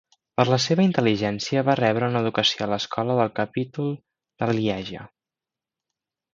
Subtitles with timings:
[0.39, 3.95] Per la seva intel·ligència va rebre una educació a l'escola del capítol
[4.45, 5.07] de Lieja.